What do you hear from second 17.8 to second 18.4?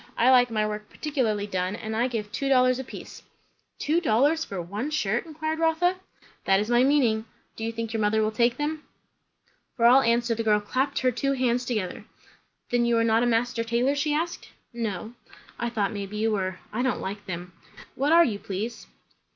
What are you,